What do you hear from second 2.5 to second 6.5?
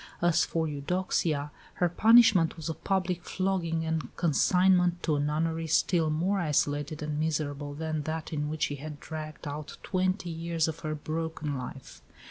was a public flogging and consignment to a nunnery still more